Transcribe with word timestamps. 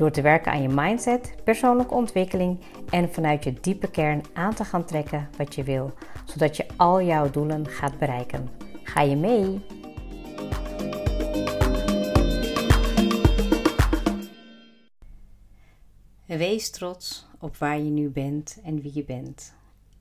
Door 0.00 0.10
te 0.10 0.22
werken 0.22 0.52
aan 0.52 0.62
je 0.62 0.68
mindset, 0.68 1.34
persoonlijke 1.44 1.94
ontwikkeling 1.94 2.60
en 2.90 3.12
vanuit 3.12 3.44
je 3.44 3.52
diepe 3.60 3.90
kern 3.90 4.22
aan 4.32 4.54
te 4.54 4.64
gaan 4.64 4.84
trekken 4.84 5.28
wat 5.36 5.54
je 5.54 5.62
wil, 5.62 5.92
zodat 6.24 6.56
je 6.56 6.66
al 6.76 7.02
jouw 7.02 7.30
doelen 7.30 7.66
gaat 7.66 7.98
bereiken. 7.98 8.48
Ga 8.82 9.00
je 9.00 9.16
mee? 9.16 9.60
Wees 16.26 16.70
trots 16.70 17.26
op 17.38 17.56
waar 17.56 17.78
je 17.78 17.90
nu 17.90 18.08
bent 18.08 18.58
en 18.64 18.80
wie 18.80 18.92
je 18.94 19.04
bent. 19.04 19.54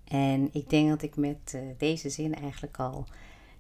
En 0.08 0.50
ik 0.52 0.70
denk 0.70 0.90
dat 0.90 1.02
ik 1.02 1.16
met 1.16 1.54
uh, 1.56 1.62
deze 1.78 2.10
zin 2.10 2.36
eigenlijk 2.36 2.80
al 2.80 3.06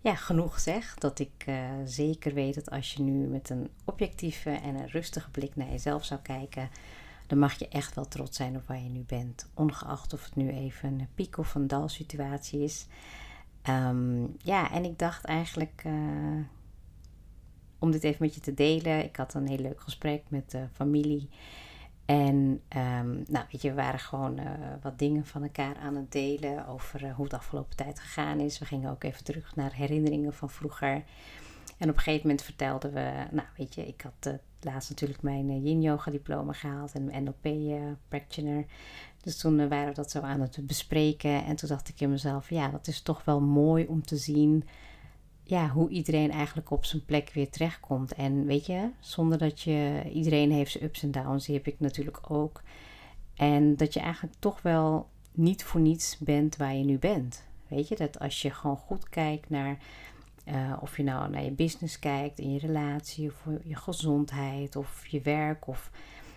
ja, 0.01 0.15
genoeg 0.15 0.59
zeg. 0.59 0.93
Dat 0.93 1.19
ik 1.19 1.45
uh, 1.47 1.69
zeker 1.85 2.33
weet 2.33 2.55
dat 2.55 2.69
als 2.69 2.93
je 2.93 3.01
nu 3.01 3.27
met 3.27 3.49
een 3.49 3.69
objectieve 3.85 4.49
en 4.49 4.75
een 4.75 4.89
rustige 4.89 5.29
blik 5.29 5.55
naar 5.55 5.69
jezelf 5.69 6.05
zou 6.05 6.19
kijken, 6.19 6.69
dan 7.27 7.39
mag 7.39 7.59
je 7.59 7.67
echt 7.67 7.95
wel 7.95 8.07
trots 8.07 8.37
zijn 8.37 8.55
op 8.55 8.67
waar 8.67 8.81
je 8.81 8.89
nu 8.89 9.03
bent. 9.07 9.49
Ongeacht 9.53 10.13
of 10.13 10.23
het 10.23 10.35
nu 10.35 10.49
even 10.49 10.99
een 10.99 11.07
piek 11.15 11.37
of 11.37 11.55
een 11.55 11.67
dal 11.67 11.89
situatie 11.89 12.63
is. 12.63 12.87
Um, 13.69 14.35
ja, 14.37 14.71
en 14.71 14.83
ik 14.83 14.99
dacht 14.99 15.25
eigenlijk 15.25 15.83
uh, 15.85 16.45
om 17.79 17.91
dit 17.91 18.03
even 18.03 18.25
met 18.25 18.35
je 18.35 18.41
te 18.41 18.53
delen. 18.53 19.03
Ik 19.03 19.15
had 19.15 19.33
een 19.33 19.47
heel 19.47 19.57
leuk 19.57 19.81
gesprek 19.81 20.23
met 20.27 20.51
de 20.51 20.67
familie. 20.73 21.29
En 22.09 22.61
um, 22.75 23.23
nou, 23.27 23.45
weet 23.51 23.61
je, 23.61 23.69
we 23.69 23.75
waren 23.75 23.99
gewoon 23.99 24.39
uh, 24.39 24.45
wat 24.81 24.99
dingen 24.99 25.25
van 25.25 25.43
elkaar 25.43 25.75
aan 25.75 25.95
het 25.95 26.11
delen 26.11 26.67
over 26.67 27.03
uh, 27.03 27.15
hoe 27.15 27.23
het 27.23 27.33
afgelopen 27.33 27.75
tijd 27.75 27.99
gegaan 27.99 28.39
is. 28.39 28.59
We 28.59 28.65
gingen 28.65 28.91
ook 28.91 29.03
even 29.03 29.23
terug 29.23 29.55
naar 29.55 29.73
herinneringen 29.73 30.33
van 30.33 30.49
vroeger. 30.49 31.03
En 31.77 31.89
op 31.89 31.95
een 31.95 32.01
gegeven 32.01 32.27
moment 32.27 32.45
vertelden 32.45 32.93
we, 32.93 33.11
nou 33.31 33.47
weet 33.57 33.75
je, 33.75 33.87
ik 33.87 34.01
had 34.01 34.33
uh, 34.33 34.39
laatst 34.61 34.89
natuurlijk 34.89 35.21
mijn 35.21 35.63
yin 35.63 35.81
yoga 35.81 36.11
diploma 36.11 36.53
gehaald 36.53 36.93
en 36.93 37.23
NLP 37.23 37.77
practitioner. 38.07 38.65
Dus 39.21 39.37
toen 39.37 39.69
waren 39.69 39.87
we 39.87 39.93
dat 39.93 40.11
zo 40.11 40.21
aan 40.21 40.41
het 40.41 40.59
bespreken. 40.61 41.45
En 41.45 41.55
toen 41.55 41.69
dacht 41.69 41.89
ik 41.89 41.99
in 41.99 42.09
mezelf, 42.09 42.49
ja, 42.49 42.69
dat 42.69 42.87
is 42.87 43.01
toch 43.01 43.23
wel 43.23 43.41
mooi 43.41 43.85
om 43.85 44.01
te 44.01 44.17
zien 44.17 44.63
ja, 45.49 45.69
hoe 45.69 45.89
iedereen 45.89 46.31
eigenlijk 46.31 46.71
op 46.71 46.85
zijn 46.85 47.05
plek 47.05 47.31
weer 47.33 47.49
terechtkomt. 47.49 48.13
En 48.13 48.45
weet 48.45 48.65
je, 48.65 48.89
zonder 48.99 49.37
dat 49.37 49.61
je. 49.61 50.01
Iedereen 50.13 50.51
heeft 50.51 50.71
zijn 50.71 50.83
ups 50.83 51.03
en 51.03 51.11
downs, 51.11 51.45
die 51.45 51.55
heb 51.55 51.67
ik 51.67 51.79
natuurlijk 51.79 52.31
ook. 52.31 52.61
En 53.35 53.75
dat 53.75 53.93
je 53.93 53.99
eigenlijk 53.99 54.35
toch 54.39 54.61
wel 54.61 55.09
niet 55.31 55.63
voor 55.63 55.81
niets 55.81 56.17
bent 56.17 56.57
waar 56.57 56.75
je 56.75 56.83
nu 56.83 56.97
bent. 56.97 57.43
Weet 57.67 57.87
je, 57.87 57.95
dat 57.95 58.19
als 58.19 58.41
je 58.41 58.51
gewoon 58.51 58.77
goed 58.77 59.09
kijkt 59.09 59.49
naar. 59.49 59.77
Uh, 60.45 60.77
of 60.81 60.97
je 60.97 61.03
nou 61.03 61.29
naar 61.29 61.43
je 61.43 61.51
business 61.51 61.99
kijkt, 61.99 62.39
in 62.39 62.53
je 62.53 62.59
relatie, 62.59 63.27
of 63.27 63.45
je 63.63 63.75
gezondheid, 63.75 64.75
of 64.75 65.07
je 65.07 65.21
werk, 65.21 65.67
of 65.67 65.91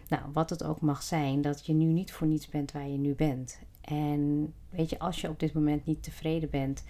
nou, 0.09 0.23
wat 0.33 0.51
het 0.51 0.65
ook 0.65 0.81
mag 0.81 1.03
zijn, 1.03 1.43
dat 1.43 1.67
je 1.67 1.73
nu 1.73 1.85
niet 1.85 2.13
voor 2.13 2.27
niets 2.27 2.49
bent 2.49 2.73
waar 2.73 2.89
je 2.89 2.99
nu 2.99 3.15
bent. 3.15 3.61
En 3.81 4.53
weet 4.71 4.91
je, 4.91 4.99
als 4.99 5.21
je 5.21 5.29
op 5.29 5.41
dit 5.41 5.53
moment 5.53 5.85
niet 5.85 6.03
tevreden 6.03 6.51
bent 6.51 6.85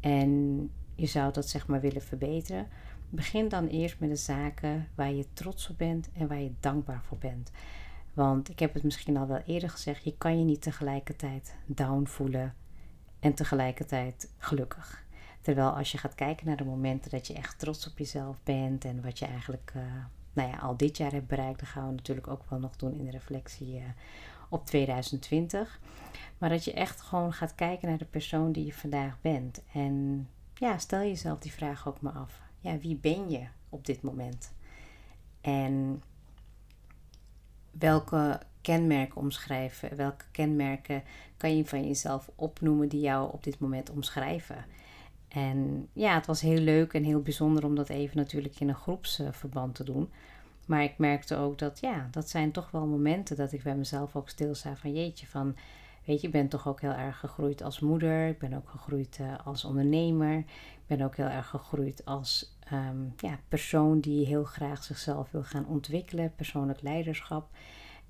en 0.00 0.70
je 1.02 1.08
zou 1.08 1.32
dat 1.32 1.48
zeg 1.48 1.66
maar 1.66 1.80
willen 1.80 2.02
verbeteren, 2.02 2.68
begin 3.08 3.48
dan 3.48 3.66
eerst 3.66 3.98
met 3.98 4.08
de 4.08 4.16
zaken 4.16 4.88
waar 4.94 5.12
je 5.12 5.26
trots 5.32 5.68
op 5.68 5.78
bent 5.78 6.08
en 6.12 6.28
waar 6.28 6.40
je 6.40 6.52
dankbaar 6.60 7.02
voor 7.02 7.18
bent. 7.18 7.50
Want 8.14 8.48
ik 8.48 8.58
heb 8.58 8.74
het 8.74 8.82
misschien 8.82 9.16
al 9.16 9.26
wel 9.26 9.42
eerder 9.46 9.70
gezegd, 9.70 10.04
je 10.04 10.16
kan 10.18 10.38
je 10.38 10.44
niet 10.44 10.62
tegelijkertijd 10.62 11.54
down 11.66 12.04
voelen 12.04 12.54
en 13.20 13.34
tegelijkertijd 13.34 14.32
gelukkig. 14.38 15.04
Terwijl 15.40 15.68
als 15.68 15.92
je 15.92 15.98
gaat 15.98 16.14
kijken 16.14 16.46
naar 16.46 16.56
de 16.56 16.64
momenten 16.64 17.10
dat 17.10 17.26
je 17.26 17.34
echt 17.34 17.58
trots 17.58 17.86
op 17.86 17.98
jezelf 17.98 18.42
bent 18.42 18.84
en 18.84 19.02
wat 19.02 19.18
je 19.18 19.26
eigenlijk 19.26 19.72
uh, 19.76 19.82
nou 20.32 20.48
ja, 20.50 20.56
al 20.56 20.76
dit 20.76 20.96
jaar 20.96 21.12
hebt 21.12 21.26
bereikt, 21.26 21.58
dan 21.58 21.68
gaan 21.68 21.86
we 21.86 21.94
natuurlijk 21.94 22.28
ook 22.28 22.42
wel 22.48 22.58
nog 22.58 22.76
doen 22.76 22.94
in 22.94 23.04
de 23.04 23.10
reflectie 23.10 23.74
uh, 23.74 23.82
op 24.48 24.66
2020. 24.66 25.80
Maar 26.38 26.48
dat 26.48 26.64
je 26.64 26.72
echt 26.72 27.00
gewoon 27.00 27.32
gaat 27.32 27.54
kijken 27.54 27.88
naar 27.88 27.98
de 27.98 28.04
persoon 28.04 28.52
die 28.52 28.66
je 28.66 28.72
vandaag 28.72 29.20
bent. 29.20 29.62
En 29.72 30.28
ja, 30.62 30.78
stel 30.78 31.00
jezelf 31.00 31.38
die 31.38 31.52
vraag 31.52 31.88
ook 31.88 32.00
maar 32.00 32.12
af. 32.12 32.40
Ja, 32.60 32.78
wie 32.78 32.96
ben 32.96 33.30
je 33.30 33.46
op 33.68 33.86
dit 33.86 34.02
moment? 34.02 34.52
En 35.40 36.02
welke 37.70 38.40
kenmerken 38.60 39.16
omschrijven? 39.16 39.96
Welke 39.96 40.24
kenmerken 40.30 41.02
kan 41.36 41.56
je 41.56 41.64
van 41.64 41.86
jezelf 41.86 42.30
opnoemen 42.34 42.88
die 42.88 43.00
jou 43.00 43.32
op 43.32 43.44
dit 43.44 43.58
moment 43.58 43.90
omschrijven? 43.90 44.64
En 45.28 45.88
ja, 45.92 46.14
het 46.14 46.26
was 46.26 46.40
heel 46.40 46.60
leuk 46.60 46.92
en 46.92 47.04
heel 47.04 47.22
bijzonder 47.22 47.64
om 47.64 47.74
dat 47.74 47.88
even 47.88 48.16
natuurlijk 48.16 48.60
in 48.60 48.68
een 48.68 48.74
groepsverband 48.74 49.74
te 49.74 49.84
doen. 49.84 50.10
Maar 50.66 50.82
ik 50.82 50.98
merkte 50.98 51.36
ook 51.36 51.58
dat, 51.58 51.80
ja, 51.80 52.08
dat 52.10 52.28
zijn 52.28 52.52
toch 52.52 52.70
wel 52.70 52.86
momenten 52.86 53.36
dat 53.36 53.52
ik 53.52 53.62
bij 53.62 53.76
mezelf 53.76 54.16
ook 54.16 54.28
stilsta 54.28 54.76
van 54.76 54.92
jeetje, 54.92 55.26
van 55.26 55.56
Weet 56.04 56.20
je, 56.20 56.26
ik 56.26 56.32
ben 56.32 56.48
toch 56.48 56.68
ook 56.68 56.80
heel 56.80 56.92
erg 56.92 57.18
gegroeid 57.18 57.62
als 57.62 57.80
moeder. 57.80 58.28
Ik 58.28 58.38
ben 58.38 58.54
ook 58.54 58.68
gegroeid 58.68 59.18
uh, 59.20 59.34
als 59.44 59.64
ondernemer. 59.64 60.38
Ik 60.38 60.86
ben 60.86 61.02
ook 61.02 61.16
heel 61.16 61.26
erg 61.26 61.48
gegroeid 61.48 62.04
als 62.04 62.56
um, 62.72 63.12
ja, 63.16 63.38
persoon 63.48 64.00
die 64.00 64.26
heel 64.26 64.44
graag 64.44 64.84
zichzelf 64.84 65.30
wil 65.30 65.42
gaan 65.42 65.66
ontwikkelen. 65.66 66.34
Persoonlijk 66.34 66.82
leiderschap. 66.82 67.50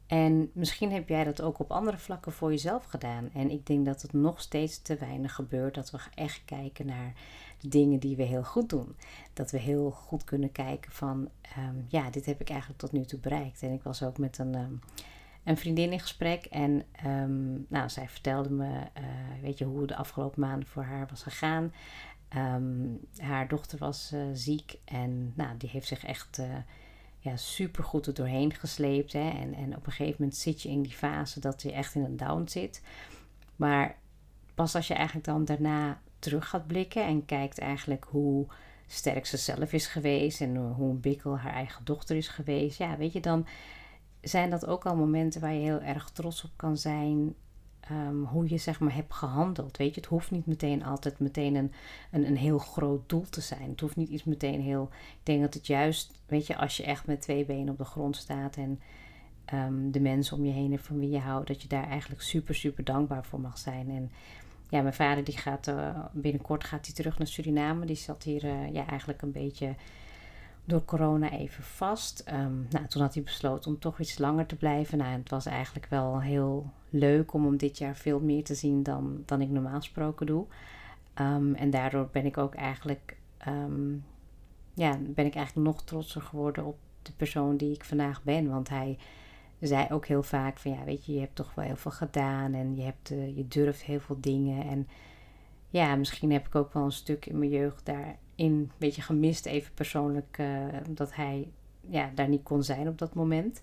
En 0.06 0.50
misschien 0.53 0.92
heb 0.92 1.08
jij 1.08 1.25
dat 1.25 1.42
ook 1.42 1.58
op 1.58 1.70
andere 1.70 1.98
vlakken 1.98 2.32
voor 2.32 2.50
jezelf 2.50 2.84
gedaan. 2.84 3.30
En 3.32 3.50
ik 3.50 3.66
denk 3.66 3.86
dat 3.86 4.03
het 4.03 4.12
nog 4.12 4.41
steeds 4.41 4.82
te 4.82 4.97
weinig 4.97 5.34
gebeurt 5.34 5.74
dat 5.74 5.91
we 5.91 5.98
echt 6.14 6.42
kijken 6.44 6.86
naar 6.86 7.12
dingen 7.60 7.98
die 7.98 8.16
we 8.16 8.22
heel 8.22 8.44
goed 8.44 8.69
doen. 8.69 8.97
Dat 9.32 9.50
we 9.50 9.59
heel 9.59 9.91
goed 9.91 10.24
kunnen 10.24 10.53
kijken 10.53 10.92
van, 10.92 11.28
um, 11.59 11.84
ja, 11.88 12.10
dit 12.10 12.26
heb 12.26 12.41
ik 12.41 12.50
eigenlijk 12.50 12.80
tot 12.80 12.92
nu 12.92 13.04
toe 13.04 13.19
bereikt. 13.19 13.62
En 13.62 13.72
ik 13.72 13.82
was 13.82 14.03
ook 14.03 14.19
met 14.19 14.38
een. 14.38 14.54
Um, 14.54 14.80
een 15.44 15.56
vriendin 15.56 15.92
in 15.92 16.00
gesprek. 16.00 16.44
En 16.44 16.82
um, 17.06 17.66
nou, 17.69 17.88
zij 17.88 18.08
vertelde 18.08 18.50
me, 18.50 18.70
uh, 18.72 19.04
weet 19.42 19.58
je, 19.58 19.64
hoe 19.64 19.86
de 19.86 19.97
afgelopen 19.97 20.41
maanden 20.41 20.69
voor 20.69 20.82
haar 20.82 21.06
was 21.10 21.22
gegaan. 21.22 21.72
Um, 22.36 23.00
haar 23.16 23.48
dochter 23.48 23.78
was 23.78 24.10
uh, 24.14 24.20
ziek 24.32 24.78
en 24.84 25.32
nou, 25.36 25.56
die 25.56 25.69
heeft 25.69 25.86
zich 25.86 26.04
echt 26.04 26.38
uh, 26.38 26.47
ja, 27.19 27.36
super 27.36 27.84
goed 27.84 28.06
er 28.06 28.14
doorheen 28.14 28.54
gesleept. 28.54 29.12
Hè? 29.12 29.30
En, 29.30 29.54
en 29.54 29.76
op 29.76 29.86
een 29.86 29.92
gegeven 29.92 30.16
moment 30.19 30.36
zit 30.36 30.62
je 30.62 30.69
in 30.69 30.82
die 30.82 30.92
fase 30.92 31.41
dat 31.41 31.62
je 31.62 31.72
echt 31.72 31.94
in 31.94 32.04
een 32.04 32.16
down 32.16 32.48
zit. 32.48 32.82
Maar 33.56 33.97
pas 34.54 34.74
als 34.74 34.88
je 34.88 34.94
eigenlijk 34.94 35.26
dan 35.26 35.44
daarna 35.44 36.00
terug 36.19 36.48
gaat 36.48 36.66
blikken 36.66 37.04
en 37.04 37.24
kijkt 37.24 37.59
eigenlijk 37.59 38.06
hoe 38.09 38.47
sterk 38.86 39.26
ze 39.26 39.36
zelf 39.36 39.72
is 39.72 39.86
geweest 39.86 40.41
en 40.41 40.56
hoe 40.56 40.91
een 40.91 41.00
bikkel 41.00 41.38
haar 41.38 41.53
eigen 41.53 41.84
dochter 41.84 42.16
is 42.16 42.28
geweest. 42.28 42.78
Ja, 42.78 42.97
weet 42.97 43.12
je, 43.12 43.20
dan 43.20 43.47
zijn 44.22 44.50
dat 44.50 44.66
ook 44.66 44.87
al 44.87 44.97
momenten 44.97 45.41
waar 45.41 45.53
je 45.53 45.60
heel 45.60 45.81
erg 45.81 46.10
trots 46.10 46.44
op 46.44 46.50
kan 46.56 46.77
zijn. 46.77 47.34
Um, 47.91 48.25
hoe 48.25 48.49
je 48.49 48.59
zeg 48.59 48.81
maar 48.81 48.94
hebt 48.94 49.15
gehandeld. 49.15 49.77
Weet 49.77 49.94
je, 49.94 50.00
het 50.00 50.10
hoeft 50.10 50.31
niet 50.31 50.47
meteen 50.47 50.84
altijd 50.84 51.19
meteen 51.19 51.55
een, 51.55 51.72
een, 52.10 52.27
een 52.27 52.37
heel 52.37 52.59
groot 52.59 53.09
doel 53.09 53.25
te 53.31 53.41
zijn. 53.41 53.71
Het 53.71 53.80
hoeft 53.80 53.97
niet 53.97 54.09
iets 54.09 54.24
meteen 54.24 54.60
heel. 54.60 54.89
Ik 54.92 55.21
denk 55.22 55.41
dat 55.41 55.54
het 55.54 55.66
juist, 55.66 56.13
weet 56.27 56.47
je, 56.47 56.57
als 56.57 56.77
je 56.77 56.84
echt 56.84 57.07
met 57.07 57.21
twee 57.21 57.45
benen 57.45 57.72
op 57.72 57.78
de 57.78 57.84
grond 57.84 58.16
staat 58.16 58.57
en 58.57 58.80
um, 59.54 59.91
de 59.91 60.01
mensen 60.01 60.36
om 60.36 60.45
je 60.45 60.53
heen 60.53 60.72
en 60.72 60.78
van 60.78 60.98
wie 60.98 61.10
je 61.10 61.18
houdt, 61.18 61.48
dat 61.48 61.63
je 61.63 61.68
daar 61.68 61.89
eigenlijk 61.89 62.22
super, 62.22 62.54
super 62.54 62.84
dankbaar 62.84 63.25
voor 63.25 63.41
mag 63.41 63.59
zijn. 63.59 63.91
En 63.91 64.10
ja, 64.68 64.83
mijn 64.83 64.95
vader 64.95 65.25
die 65.25 65.36
gaat 65.36 65.66
uh, 65.66 66.04
binnenkort 66.13 66.65
gaat 66.65 66.86
hij 66.86 66.95
terug 66.95 67.18
naar 67.18 67.27
Suriname. 67.27 67.86
Die 67.86 67.97
zat 67.97 68.22
hier 68.22 68.45
uh, 68.45 68.72
ja, 68.72 68.86
eigenlijk 68.86 69.22
een 69.22 69.33
beetje 69.33 69.75
door 70.64 70.84
corona 70.84 71.30
even 71.30 71.64
vast. 71.64 72.24
Um, 72.32 72.66
nou, 72.70 72.86
toen 72.86 73.03
had 73.03 73.14
hij 73.14 73.22
besloten 73.22 73.70
om 73.70 73.78
toch 73.78 74.00
iets 74.00 74.18
langer 74.18 74.47
te 74.47 74.56
blijven. 74.56 74.98
Nou, 74.98 75.18
het 75.18 75.30
was 75.30 75.47
eigenlijk 75.47 75.86
wel 75.86 76.20
heel 76.20 76.70
leuk 76.91 77.32
om 77.32 77.44
hem 77.44 77.56
dit 77.56 77.78
jaar 77.78 77.97
veel 77.97 78.20
meer 78.20 78.44
te 78.44 78.54
zien 78.54 78.82
dan, 78.82 79.22
dan 79.26 79.41
ik 79.41 79.48
normaal 79.48 79.76
gesproken 79.76 80.26
doe. 80.26 80.47
Um, 81.20 81.54
en 81.54 81.70
daardoor 81.70 82.09
ben 82.12 82.26
ik 82.26 82.38
ook 82.38 82.54
eigenlijk, 82.54 83.16
um, 83.48 84.04
ja, 84.74 84.98
ben 85.00 85.26
ik 85.26 85.34
eigenlijk 85.34 85.66
nog 85.66 85.82
trotser 85.82 86.22
geworden 86.22 86.65
op 86.65 86.78
de 87.03 87.12
persoon 87.12 87.56
die 87.56 87.74
ik 87.74 87.84
vandaag 87.84 88.22
ben. 88.22 88.48
Want 88.48 88.68
hij 88.68 88.98
zei 89.60 89.86
ook 89.91 90.06
heel 90.06 90.22
vaak 90.22 90.58
van 90.58 90.70
ja, 90.70 90.84
weet 90.84 91.04
je, 91.04 91.12
je 91.12 91.20
hebt 91.20 91.34
toch 91.34 91.54
wel 91.54 91.65
heel 91.65 91.76
veel 91.76 91.91
gedaan 91.91 92.54
en 92.54 92.76
je, 92.76 92.82
hebt, 92.82 93.10
uh, 93.10 93.36
je 93.36 93.48
durft 93.48 93.82
heel 93.82 94.00
veel 94.00 94.20
dingen. 94.20 94.65
En 94.65 94.88
ja, 95.68 95.97
misschien 95.97 96.32
heb 96.32 96.47
ik 96.47 96.54
ook 96.54 96.72
wel 96.72 96.84
een 96.84 96.92
stuk 96.92 97.26
in 97.26 97.38
mijn 97.38 97.50
jeugd 97.50 97.86
daar 97.86 98.16
een 98.50 98.71
beetje 98.78 99.03
gemist, 99.03 99.47
even 99.47 99.74
persoonlijk, 99.74 100.36
uh, 100.41 100.66
dat 100.89 101.15
hij 101.15 101.48
ja, 101.80 102.10
daar 102.15 102.28
niet 102.28 102.42
kon 102.42 102.62
zijn 102.62 102.89
op 102.89 102.98
dat 102.98 103.15
moment. 103.15 103.62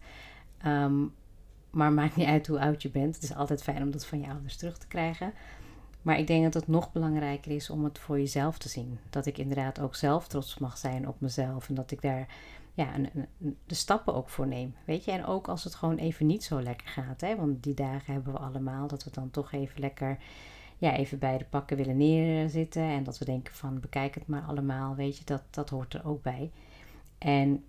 Um, 0.65 1.13
Maar 1.71 1.91
maakt 1.91 2.15
niet 2.15 2.27
uit 2.27 2.47
hoe 2.47 2.59
oud 2.59 2.81
je 2.81 2.89
bent. 2.89 3.15
Het 3.15 3.23
is 3.23 3.35
altijd 3.35 3.63
fijn 3.63 3.81
om 3.81 3.91
dat 3.91 4.05
van 4.05 4.21
je 4.21 4.27
ouders 4.27 4.57
terug 4.57 4.77
te 4.77 4.87
krijgen. 4.87 5.33
Maar 6.01 6.19
ik 6.19 6.27
denk 6.27 6.43
dat 6.43 6.53
het 6.53 6.67
nog 6.67 6.91
belangrijker 6.91 7.51
is 7.51 7.69
om 7.69 7.83
het 7.83 7.99
voor 7.99 8.19
jezelf 8.19 8.57
te 8.57 8.69
zien. 8.69 8.99
Dat 9.09 9.25
ik 9.25 9.37
inderdaad 9.37 9.79
ook 9.79 9.95
zelf 9.95 10.27
trots 10.27 10.57
mag 10.57 10.77
zijn 10.77 11.07
op 11.07 11.21
mezelf. 11.21 11.69
En 11.69 11.75
dat 11.75 11.91
ik 11.91 12.01
daar 12.01 12.27
ja, 12.73 12.87
de 13.65 13.75
stappen 13.75 14.13
ook 14.13 14.29
voor 14.29 14.47
neem. 14.47 14.75
Weet 14.85 15.05
je, 15.05 15.11
en 15.11 15.25
ook 15.25 15.47
als 15.47 15.63
het 15.63 15.75
gewoon 15.75 15.97
even 15.97 16.25
niet 16.25 16.43
zo 16.43 16.61
lekker 16.61 16.87
gaat. 16.87 17.21
Hè? 17.21 17.35
Want 17.35 17.63
die 17.63 17.73
dagen 17.73 18.13
hebben 18.13 18.33
we 18.33 18.39
allemaal. 18.39 18.87
Dat 18.87 19.03
we 19.03 19.11
dan 19.11 19.31
toch 19.31 19.51
even 19.51 19.79
lekker 19.79 20.17
ja, 20.79 20.95
even 20.95 21.19
bij 21.19 21.37
de 21.37 21.45
pakken 21.45 21.77
willen 21.77 21.97
neerzitten. 21.97 22.83
En 22.83 23.03
dat 23.03 23.17
we 23.17 23.25
denken 23.25 23.53
van 23.53 23.79
bekijk 23.79 24.15
het 24.15 24.27
maar 24.27 24.43
allemaal. 24.43 24.95
Weet 24.95 25.17
je, 25.17 25.23
dat, 25.25 25.43
dat 25.49 25.69
hoort 25.69 25.93
er 25.93 26.05
ook 26.05 26.21
bij. 26.21 26.51
En 27.17 27.63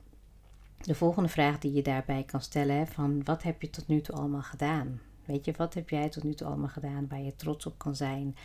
de 0.81 0.95
volgende 0.95 1.29
vraag 1.29 1.59
die 1.59 1.73
je 1.73 1.83
daarbij 1.83 2.23
kan 2.23 2.41
stellen: 2.41 2.87
van 2.87 3.25
wat 3.25 3.43
heb 3.43 3.63
je 3.63 3.71
tot 3.71 3.89
nu 3.89 4.01
toe 4.01 4.15
allemaal 4.15 4.43
gedaan? 4.43 5.01
Weet 5.25 5.45
je, 5.45 5.53
wat 5.57 5.75
heb 5.75 5.89
jij 5.89 6.09
tot 6.09 6.23
nu 6.23 6.35
toe 6.35 6.47
allemaal 6.47 6.69
gedaan 6.69 7.09
waar 7.09 7.21
je 7.21 7.37
trots 7.37 7.67
op 7.67 7.79
kan 7.79 7.97
zijn 7.97 8.37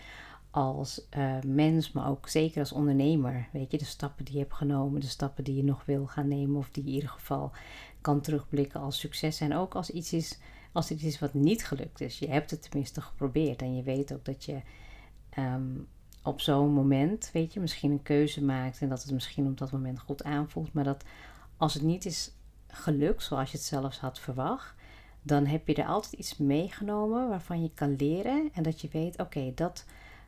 als 0.51 1.07
uh, 1.17 1.35
mens, 1.45 1.91
maar 1.91 2.09
ook 2.09 2.27
zeker 2.27 2.59
als 2.59 2.71
ondernemer? 2.71 3.47
Weet 3.51 3.71
je, 3.71 3.77
de 3.77 3.85
stappen 3.85 4.25
die 4.25 4.33
je 4.33 4.39
hebt 4.39 4.53
genomen, 4.53 5.01
de 5.01 5.07
stappen 5.07 5.43
die 5.43 5.55
je 5.55 5.63
nog 5.63 5.85
wil 5.85 6.05
gaan 6.05 6.27
nemen 6.27 6.57
of 6.57 6.69
die 6.69 6.83
in 6.83 6.89
ieder 6.89 7.09
geval 7.09 7.51
kan 8.01 8.21
terugblikken 8.21 8.79
als 8.79 8.99
succes. 8.99 9.39
En 9.39 9.55
ook 9.55 9.75
als 9.75 9.89
iets 9.89 10.13
is, 10.13 10.39
als 10.75 10.91
iets 10.91 11.03
is 11.03 11.19
wat 11.19 11.33
niet 11.33 11.65
gelukt 11.65 12.01
is. 12.01 12.19
Je 12.19 12.29
hebt 12.29 12.51
het 12.51 12.61
tenminste 12.61 13.01
geprobeerd 13.01 13.61
en 13.61 13.75
je 13.75 13.83
weet 13.83 14.13
ook 14.13 14.25
dat 14.25 14.45
je 14.45 14.61
um, 15.37 15.87
op 16.23 16.41
zo'n 16.41 16.73
moment, 16.73 17.29
weet 17.33 17.53
je, 17.53 17.59
misschien 17.59 17.91
een 17.91 18.03
keuze 18.03 18.43
maakt 18.43 18.81
en 18.81 18.89
dat 18.89 19.03
het 19.03 19.11
misschien 19.11 19.47
op 19.47 19.57
dat 19.57 19.71
moment 19.71 19.99
goed 19.99 20.23
aanvoelt, 20.23 20.73
maar 20.73 20.83
dat 20.83 21.03
als 21.57 21.73
het 21.73 21.83
niet 21.83 22.05
is 22.05 22.31
gelukt 22.67 23.23
zoals 23.23 23.51
je 23.51 23.57
het 23.57 23.65
zelfs 23.65 23.99
had 23.99 24.19
verwacht, 24.19 24.75
dan 25.21 25.45
heb 25.45 25.67
je 25.67 25.73
er 25.73 25.87
altijd 25.87 26.13
iets 26.13 26.37
meegenomen 26.37 27.29
waarvan 27.29 27.61
je 27.61 27.71
kan 27.73 27.95
leren 27.95 28.49
en 28.53 28.63
dat 28.63 28.81
je 28.81 28.87
weet, 28.91 29.19
oké, 29.19 29.51
dat 29.55 29.85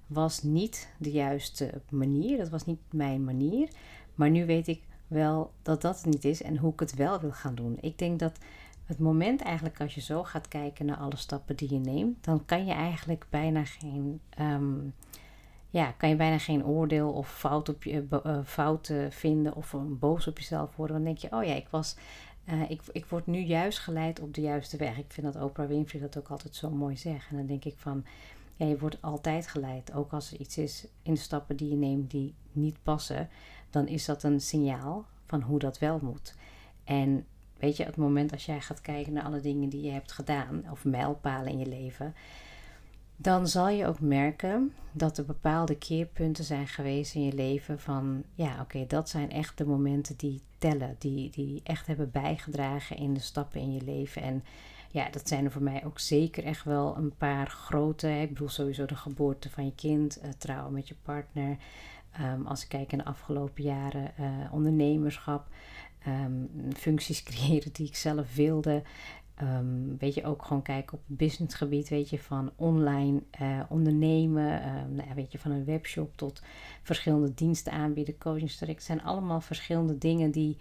was 0.07 0.43
niet 0.43 0.89
de 0.97 1.11
juiste 1.11 1.81
manier, 1.89 2.37
dat 2.37 2.49
was 2.49 2.65
niet 2.65 2.79
mijn 2.91 3.23
manier, 3.23 3.69
maar 4.15 4.29
nu 4.29 4.45
weet 4.45 4.67
ik 4.67 4.81
wel 5.07 5.51
dat 5.61 5.81
dat 5.81 5.95
het 5.95 6.05
niet 6.05 6.25
is 6.25 6.41
en 6.41 6.57
hoe 6.57 6.73
ik 6.73 6.79
het 6.79 6.95
wel 6.95 7.19
wil 7.19 7.31
gaan 7.31 7.55
doen. 7.55 7.77
Ik 7.81 7.97
denk 7.97 8.19
dat 8.19 8.37
het 8.87 8.99
moment 8.99 9.41
eigenlijk 9.41 9.81
als 9.81 9.95
je 9.95 10.01
zo 10.01 10.23
gaat 10.23 10.47
kijken 10.47 10.85
naar 10.85 10.97
alle 10.97 11.17
stappen 11.17 11.55
die 11.55 11.73
je 11.73 11.79
neemt, 11.79 12.23
dan 12.23 12.45
kan 12.45 12.65
je 12.65 12.73
eigenlijk 12.73 13.25
bijna 13.29 13.65
geen, 13.65 14.21
um, 14.39 14.93
ja, 15.69 15.91
kan 15.91 16.09
je 16.09 16.15
bijna 16.15 16.37
geen 16.37 16.65
oordeel 16.65 17.11
of 17.11 17.31
fout 17.31 17.69
op 17.69 17.83
je, 17.83 18.05
uh, 18.25 18.39
fouten 18.45 19.11
vinden 19.11 19.55
of 19.55 19.75
boos 19.87 20.27
op 20.27 20.37
jezelf 20.37 20.75
worden. 20.75 20.95
Dan 20.95 21.05
denk 21.05 21.17
je, 21.17 21.31
oh 21.31 21.43
ja, 21.43 21.53
ik 21.53 21.67
was 21.69 21.95
uh, 22.49 22.69
ik, 22.69 22.81
ik 22.91 23.05
word 23.05 23.27
nu 23.27 23.39
juist 23.39 23.79
geleid 23.79 24.19
op 24.19 24.33
de 24.33 24.41
juiste 24.41 24.77
weg. 24.77 24.97
Ik 24.97 25.11
vind 25.11 25.33
dat 25.33 25.43
Oprah 25.43 25.67
Winfrey 25.67 26.01
dat 26.01 26.17
ook 26.17 26.29
altijd 26.29 26.55
zo 26.55 26.69
mooi 26.69 26.97
zegt. 26.97 27.29
En 27.29 27.37
dan 27.37 27.45
denk 27.45 27.65
ik 27.65 27.75
van, 27.77 28.05
ja, 28.55 28.65
je 28.65 28.77
wordt 28.77 29.01
altijd 29.01 29.47
geleid. 29.47 29.93
Ook 29.93 30.13
als 30.13 30.31
er 30.31 30.39
iets 30.39 30.57
is 30.57 30.87
in 31.01 31.13
de 31.13 31.19
stappen 31.19 31.55
die 31.55 31.69
je 31.69 31.75
neemt 31.75 32.11
die 32.11 32.33
niet 32.51 32.77
passen, 32.83 33.29
dan 33.69 33.87
is 33.87 34.05
dat 34.05 34.23
een 34.23 34.41
signaal 34.41 35.05
van 35.25 35.41
hoe 35.41 35.59
dat 35.59 35.79
wel 35.79 35.99
moet. 36.01 36.35
En 36.83 37.25
weet 37.59 37.77
je, 37.77 37.83
het 37.83 37.97
moment 37.97 38.31
als 38.31 38.45
jij 38.45 38.61
gaat 38.61 38.81
kijken 38.81 39.13
naar 39.13 39.23
alle 39.23 39.39
dingen 39.41 39.69
die 39.69 39.81
je 39.81 39.91
hebt 39.91 40.11
gedaan, 40.11 40.63
of 40.71 40.85
mijlpalen 40.85 41.51
in 41.51 41.59
je 41.59 41.65
leven, 41.65 42.15
dan 43.15 43.47
zal 43.47 43.69
je 43.69 43.87
ook 43.87 43.99
merken 43.99 44.73
dat 44.91 45.17
er 45.17 45.25
bepaalde 45.25 45.75
keerpunten 45.75 46.43
zijn 46.43 46.67
geweest 46.67 47.15
in 47.15 47.25
je 47.25 47.33
leven 47.33 47.79
van, 47.79 48.23
ja, 48.33 48.61
oké, 48.61 48.85
dat 48.87 49.09
zijn 49.09 49.31
echt 49.31 49.57
de 49.57 49.65
momenten 49.65 50.17
die 50.17 50.41
tellen, 50.57 50.95
die, 50.99 51.29
die 51.29 51.61
echt 51.63 51.87
hebben 51.87 52.11
bijgedragen 52.11 52.97
in 52.97 53.13
de 53.13 53.19
stappen 53.19 53.61
in 53.61 53.73
je 53.73 53.83
leven. 53.83 54.21
En 54.21 54.43
ja, 54.91 55.09
dat 55.09 55.27
zijn 55.27 55.45
er 55.45 55.51
voor 55.51 55.63
mij 55.63 55.85
ook 55.85 55.99
zeker 55.99 56.43
echt 56.43 56.63
wel 56.63 56.97
een 56.97 57.15
paar 57.17 57.47
grote. 57.47 58.09
Ik 58.09 58.29
bedoel 58.29 58.49
sowieso 58.49 58.85
de 58.85 58.95
geboorte 58.95 59.49
van 59.49 59.65
je 59.65 59.75
kind, 59.75 60.19
uh, 60.23 60.29
trouwen 60.37 60.73
met 60.73 60.87
je 60.87 60.95
partner. 61.01 61.57
Um, 62.21 62.45
als 62.45 62.63
ik 62.63 62.69
kijk 62.69 62.91
in 62.91 62.97
de 62.97 63.05
afgelopen 63.05 63.63
jaren, 63.63 64.11
uh, 64.19 64.53
ondernemerschap, 64.53 65.47
um, 66.07 66.49
functies 66.75 67.23
creëren 67.29 67.73
die 67.73 67.87
ik 67.87 67.95
zelf 67.95 68.35
wilde. 68.35 68.83
Um, 69.41 69.97
weet 69.97 70.13
je, 70.13 70.25
ook 70.25 70.45
gewoon 70.45 70.61
kijken 70.61 70.97
op 70.97 71.03
het 71.07 71.17
businessgebied, 71.17 71.89
weet 71.89 72.09
je, 72.09 72.19
van 72.19 72.51
online 72.55 73.23
uh, 73.41 73.59
ondernemen, 73.69 74.77
um, 74.77 74.95
nou 74.95 75.13
weet 75.15 75.31
je, 75.31 75.39
van 75.39 75.51
een 75.51 75.65
webshop 75.65 76.17
tot 76.17 76.41
verschillende 76.83 77.33
diensten 77.33 77.71
aanbieden, 77.71 78.17
coachingstraject. 78.17 78.83
zijn 78.83 79.03
allemaal 79.03 79.41
verschillende 79.41 79.97
dingen 79.97 80.31
die 80.31 80.57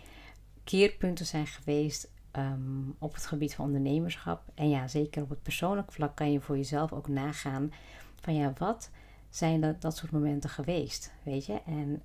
keerpunten 0.65 1.27
zijn 1.27 1.47
geweest 1.47 2.13
um, 2.33 2.95
op 2.99 3.15
het 3.15 3.27
gebied 3.27 3.55
van 3.55 3.65
ondernemerschap. 3.65 4.43
En 4.55 4.69
ja, 4.69 4.89
zeker 4.89 5.23
op 5.23 5.29
het 5.29 5.43
persoonlijk 5.43 5.93
vlak 5.93 6.17
kan 6.17 6.33
je 6.33 6.41
voor 6.41 6.57
jezelf 6.57 6.93
ook 6.93 7.09
nagaan 7.09 7.73
van 8.21 8.35
ja, 8.35 8.53
wat 8.59 8.91
zijn 9.29 9.61
dat, 9.61 9.83
dat 9.83 9.97
soort 9.97 10.13
momenten 10.13 10.51
geweest, 10.51 11.13
weet 11.23 11.47
je? 11.47 11.61
En 11.67 12.03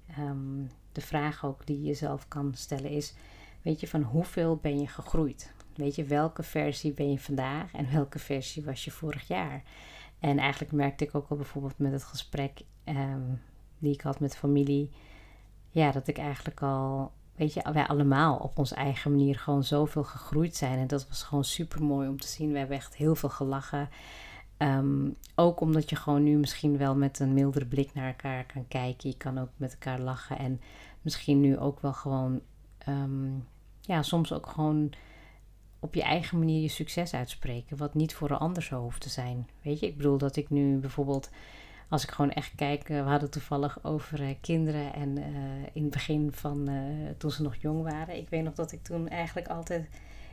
de 0.92 1.02
vraag 1.02 1.46
ook 1.46 1.66
die 1.66 1.82
je 1.82 1.88
jezelf 1.88 2.28
kan 2.28 2.54
stellen 2.56 2.90
is, 2.90 3.14
weet 3.62 3.80
je, 3.80 3.88
van 3.88 4.02
hoeveel 4.02 4.56
ben 4.56 4.80
je 4.80 4.88
gegroeid? 4.88 5.54
Weet 5.76 5.96
je, 5.96 6.04
welke 6.04 6.44
versie 6.44 6.94
ben 6.94 7.12
je 7.12 7.20
vandaag 7.20 7.74
en 7.74 7.92
welke 7.92 8.20
versie 8.20 8.64
was 8.64 8.86
je 8.86 8.92
vorig 8.92 9.28
jaar? 9.28 9.64
En 10.20 10.38
eigenlijk 10.38 10.72
merkte 10.72 11.04
ik 11.04 11.16
ook 11.16 11.30
al 11.30 11.36
bijvoorbeeld 11.36 11.78
met 11.78 11.92
het 11.92 12.04
gesprek 12.04 12.62
um, 12.86 13.42
die 13.80 13.94
ik 13.94 14.02
had 14.02 14.20
met 14.20 14.38
familie, 14.38 14.90
ja, 15.70 15.92
dat 15.92 16.08
ik 16.08 16.18
eigenlijk 16.18 16.62
al, 16.62 17.12
weet 17.36 17.54
je, 17.54 17.72
wij 17.74 17.88
allemaal 17.88 18.38
op 18.38 18.58
onze 18.58 18.76
eigen 18.76 19.12
manier 19.12 19.36
gewoon 19.36 19.64
zoveel 19.64 20.04
gegroeid 20.04 20.56
zijn. 20.56 20.80
En 20.80 20.88
dat 20.88 21.08
was 21.08 21.24
gewoon 21.24 21.44
super 21.44 21.84
mooi 21.84 22.08
om 22.08 22.20
te 22.20 22.28
zien. 22.28 22.52
We 22.52 22.58
hebben 22.58 22.78
echt 22.78 22.96
heel 22.96 23.16
veel 23.16 23.30
gelachen. 23.30 23.90
Um, 24.62 25.16
ook 25.36 25.60
omdat 25.60 25.90
je 25.90 25.96
gewoon 25.96 26.24
nu 26.24 26.38
misschien 26.38 26.78
wel 26.78 26.96
met 26.96 27.20
een 27.20 27.34
mildere 27.34 27.66
blik 27.66 27.94
naar 27.94 28.08
elkaar 28.08 28.46
kan 28.46 28.68
kijken. 28.68 29.10
Je 29.10 29.18
kan 29.18 29.38
ook 29.38 29.50
met 29.56 29.72
elkaar 29.72 30.00
lachen 30.00 30.38
en 30.38 30.62
misschien 31.02 31.42
nu 31.42 31.58
ook 31.58 31.80
wel 31.80 31.94
gewoon, 31.94 32.42
um, 32.88 33.48
ja, 33.82 34.02
soms 34.02 34.34
ook 34.34 34.48
gewoon 34.48 34.94
op 35.80 35.96
je 35.96 36.02
eigen 36.04 36.38
manier 36.38 36.62
je 36.62 36.68
succes 36.68 37.14
uitspreken. 37.14 37.78
Wat 37.78 37.94
niet 37.94 38.14
voor 38.14 38.30
een 38.30 38.38
ander 38.38 38.64
zo 38.64 38.82
hoeft 38.82 39.02
te 39.02 39.10
zijn. 39.10 39.48
Weet 39.62 39.80
je, 39.80 39.88
ik 39.88 39.98
bedoel 39.98 40.18
dat 40.18 40.36
ik 40.36 40.50
nu 40.50 40.78
bijvoorbeeld, 40.78 41.30
als 41.90 42.04
ik 42.04 42.12
gewoon 42.12 42.32
echt 42.32 42.56
kijk, 42.56 42.90
eh, 42.90 43.04
we 43.04 43.10
hadden 43.10 43.32
toevallig 43.32 43.84
over 43.84 44.22
uh, 44.22 44.30
kinderen 44.42 44.94
en 44.94 45.18
uh, 45.18 45.26
in 45.74 45.84
het 45.84 45.92
begin 45.92 46.32
van 46.32 46.70
toen 47.18 47.32
ze 47.32 47.42
nog 47.42 47.56
jong 47.56 47.84
waren. 47.84 48.18
Ik 48.18 48.30
weet 48.30 48.44
nog 48.44 48.54
dat 48.54 48.72
ik 48.72 48.84
toen 48.84 49.08
eigenlijk 49.08 49.48
altijd 49.48 49.90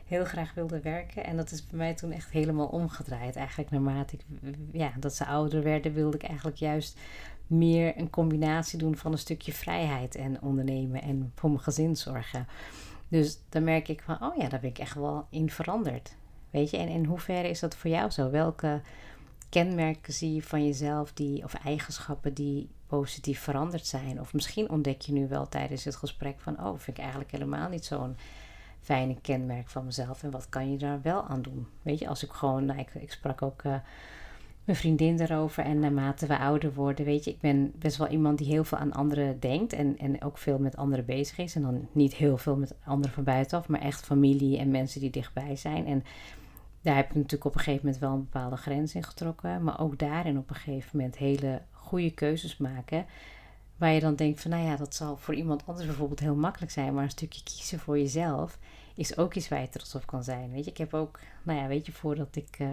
heel 0.09 0.25
graag 0.25 0.53
wilde 0.53 0.79
werken. 0.79 1.23
En 1.23 1.37
dat 1.37 1.51
is 1.51 1.65
bij 1.65 1.77
mij 1.77 1.93
toen 1.93 2.11
echt 2.11 2.31
helemaal 2.31 2.67
omgedraaid. 2.67 3.35
Eigenlijk 3.35 3.71
naarmate 3.71 4.15
ik, 4.15 4.55
ja, 4.71 4.91
dat 4.99 5.15
ze 5.15 5.25
ouder 5.25 5.63
werden, 5.63 5.93
wilde 5.93 6.17
ik 6.17 6.23
eigenlijk 6.23 6.57
juist 6.57 6.99
meer 7.47 7.97
een 7.97 8.09
combinatie 8.09 8.79
doen 8.79 8.95
van 8.95 9.11
een 9.11 9.17
stukje 9.17 9.53
vrijheid 9.53 10.15
en 10.15 10.41
ondernemen 10.41 11.01
en 11.01 11.31
voor 11.35 11.49
mijn 11.49 11.61
gezin 11.61 11.95
zorgen. 11.95 12.47
Dus 13.07 13.39
dan 13.49 13.63
merk 13.63 13.87
ik 13.87 14.01
van, 14.01 14.23
oh 14.23 14.35
ja, 14.37 14.49
daar 14.49 14.59
ben 14.59 14.69
ik 14.69 14.79
echt 14.79 14.95
wel 14.95 15.27
in 15.29 15.49
veranderd. 15.49 16.15
Weet 16.49 16.69
je, 16.69 16.77
en 16.77 16.87
in 16.87 17.05
hoeverre 17.05 17.49
is 17.49 17.59
dat 17.59 17.75
voor 17.75 17.89
jou 17.89 18.09
zo? 18.09 18.29
Welke 18.29 18.81
kenmerken 19.49 20.13
zie 20.13 20.33
je 20.33 20.41
van 20.41 20.65
jezelf 20.65 21.13
die, 21.13 21.43
of 21.43 21.53
eigenschappen 21.53 22.33
die 22.33 22.69
positief 22.87 23.39
veranderd 23.39 23.85
zijn? 23.85 24.19
Of 24.19 24.33
misschien 24.33 24.69
ontdek 24.69 25.01
je 25.01 25.11
nu 25.11 25.27
wel 25.27 25.47
tijdens 25.47 25.83
het 25.83 25.95
gesprek 25.95 26.39
van, 26.39 26.59
oh, 26.59 26.77
vind 26.77 26.97
ik 26.97 27.03
eigenlijk 27.03 27.31
helemaal 27.31 27.69
niet 27.69 27.85
zo'n 27.85 28.15
fijne 28.89 29.21
kenmerk 29.21 29.69
van 29.69 29.85
mezelf. 29.85 30.23
En 30.23 30.31
wat 30.31 30.49
kan 30.49 30.71
je 30.71 30.77
daar 30.77 31.01
wel 31.01 31.23
aan 31.23 31.41
doen? 31.41 31.67
Weet 31.81 31.99
je, 31.99 32.07
als 32.07 32.23
ik 32.23 32.31
gewoon, 32.31 32.65
nou, 32.65 32.79
ik, 32.99 33.11
sprak 33.11 33.41
ook. 33.41 33.63
Uh, 33.63 33.75
mijn 34.63 34.77
vriendin 34.77 35.17
daarover. 35.17 35.63
En 35.63 35.79
naarmate 35.79 36.25
we 36.25 36.37
ouder 36.37 36.73
worden, 36.73 37.05
weet 37.05 37.23
je, 37.23 37.31
ik 37.31 37.39
ben 37.39 37.71
best 37.75 37.97
wel 37.97 38.07
iemand 38.07 38.37
die 38.37 38.47
heel 38.47 38.63
veel 38.63 38.77
aan 38.77 38.93
anderen 38.93 39.39
denkt. 39.39 39.73
En, 39.73 39.97
en 39.97 40.23
ook 40.23 40.37
veel 40.37 40.59
met 40.59 40.77
anderen 40.77 41.05
bezig 41.05 41.37
is. 41.37 41.55
En 41.55 41.61
dan 41.61 41.87
niet 41.91 42.13
heel 42.15 42.37
veel 42.37 42.55
met 42.55 42.75
anderen 42.85 43.11
van 43.11 43.23
buitenaf, 43.23 43.67
maar 43.67 43.81
echt 43.81 44.05
familie 44.05 44.57
en 44.57 44.71
mensen 44.71 45.01
die 45.01 45.09
dichtbij 45.09 45.55
zijn. 45.55 45.85
En 45.85 46.03
daar 46.81 46.95
heb 46.95 47.09
ik 47.09 47.15
natuurlijk 47.15 47.45
op 47.45 47.53
een 47.53 47.59
gegeven 47.59 47.85
moment 47.85 48.01
wel 48.01 48.13
een 48.13 48.27
bepaalde 48.31 48.57
grens 48.57 48.95
in 48.95 49.03
getrokken. 49.03 49.63
Maar 49.63 49.79
ook 49.79 49.99
daarin 49.99 50.37
op 50.37 50.49
een 50.49 50.55
gegeven 50.55 50.89
moment 50.93 51.17
hele 51.17 51.61
goede 51.71 52.11
keuzes 52.11 52.57
maken. 52.57 53.05
Waar 53.79 53.91
je 53.91 53.99
dan 53.99 54.15
denkt 54.15 54.41
van, 54.41 54.51
nou 54.51 54.63
ja, 54.63 54.75
dat 54.75 54.95
zal 54.95 55.17
voor 55.17 55.33
iemand 55.33 55.63
anders 55.65 55.85
bijvoorbeeld 55.85 56.19
heel 56.19 56.35
makkelijk 56.35 56.71
zijn. 56.71 56.93
Maar 56.93 57.03
een 57.03 57.09
stukje 57.09 57.43
kiezen 57.43 57.79
voor 57.79 57.97
jezelf 57.97 58.57
is 58.95 59.17
ook 59.17 59.33
iets 59.33 59.47
waar 59.47 59.61
je 59.61 59.69
trots 59.69 59.95
op 59.95 60.05
kan 60.05 60.23
zijn. 60.23 60.51
Weet 60.51 60.65
je, 60.65 60.71
ik 60.71 60.77
heb 60.77 60.93
ook, 60.93 61.19
nou 61.43 61.59
ja, 61.59 61.67
weet 61.67 61.85
je, 61.85 61.91
voordat 61.91 62.35
ik... 62.35 62.59
Uh, 62.59 62.69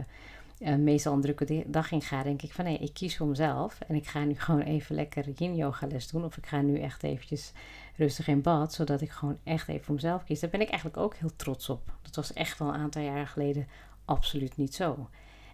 meestal 0.58 1.12
een 1.12 1.20
drukke 1.20 1.64
dag 1.66 1.90
in 1.90 2.02
ga, 2.02 2.22
denk 2.22 2.42
ik 2.42 2.52
van 2.52 2.64
nee, 2.64 2.78
ik 2.78 2.94
kies 2.94 3.16
voor 3.16 3.26
mezelf. 3.26 3.78
En 3.88 3.94
ik 3.94 4.06
ga 4.06 4.24
nu 4.24 4.34
gewoon 4.40 4.60
even 4.60 4.94
lekker 4.94 5.28
yin 5.34 5.56
yoga 5.56 5.86
les 5.86 6.08
doen. 6.08 6.24
Of 6.24 6.36
ik 6.36 6.46
ga 6.46 6.60
nu 6.60 6.80
echt 6.80 7.02
eventjes 7.02 7.52
rustig 7.96 8.28
in 8.28 8.42
bad, 8.42 8.72
zodat 8.72 9.00
ik 9.00 9.10
gewoon 9.10 9.38
echt 9.44 9.68
even 9.68 9.84
voor 9.84 9.94
mezelf 9.94 10.24
kies. 10.24 10.40
Daar 10.40 10.50
ben 10.50 10.60
ik 10.60 10.68
eigenlijk 10.68 10.98
ook 10.98 11.14
heel 11.14 11.36
trots 11.36 11.68
op. 11.68 11.92
Dat 12.02 12.16
was 12.16 12.32
echt 12.32 12.58
wel 12.58 12.68
een 12.68 12.80
aantal 12.80 13.02
jaren 13.02 13.26
geleden 13.26 13.66
absoluut 14.04 14.56
niet 14.56 14.74
zo. 14.74 15.08